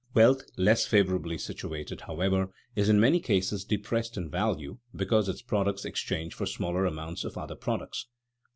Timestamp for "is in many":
2.75-3.19